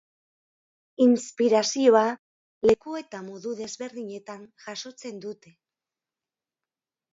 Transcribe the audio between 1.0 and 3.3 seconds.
Inspirazioa leku eta